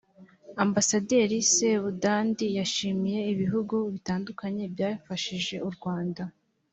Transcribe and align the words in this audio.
ambasaderi 0.63 1.37
sebudandi 1.53 2.45
yashimiye 2.59 3.19
ibihugu 3.33 3.75
bitandukanye 3.93 4.63
byafashije 4.73 5.55
u 5.69 5.69
rwa 5.75 5.95